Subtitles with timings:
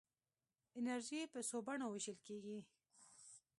[0.77, 2.57] انرژي په څو بڼو ویشل کېږي.